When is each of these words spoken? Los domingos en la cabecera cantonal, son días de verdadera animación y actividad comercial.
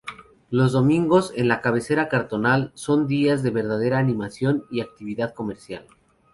Los 0.49 0.71
domingos 0.71 1.31
en 1.35 1.47
la 1.47 1.61
cabecera 1.61 2.09
cantonal, 2.09 2.71
son 2.73 3.05
días 3.05 3.43
de 3.43 3.51
verdadera 3.51 3.99
animación 3.99 4.63
y 4.71 4.81
actividad 4.81 5.35
comercial. 5.35 5.85